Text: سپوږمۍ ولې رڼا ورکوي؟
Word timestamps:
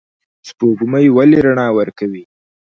سپوږمۍ 0.47 1.05
ولې 1.15 1.39
رڼا 1.45 1.67
ورکوي؟ 1.77 2.23